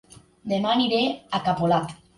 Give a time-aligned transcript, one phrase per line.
[0.53, 1.03] Dema aniré
[1.41, 1.99] a Capolat